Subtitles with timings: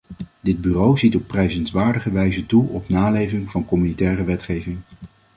[0.41, 4.77] Dit bureau ziet op prijzenswaardige wijze toe op naleving van communautaire wetgeving.